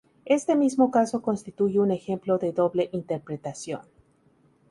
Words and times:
Este 0.25 0.55
mismo 0.55 0.89
caso 0.89 1.21
constituye 1.21 1.77
un 1.79 1.91
ejemplo 1.91 2.39
de 2.39 2.51
doble 2.51 2.89
interpretación. 2.91 3.81